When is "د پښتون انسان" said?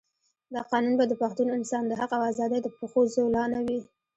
1.07-1.83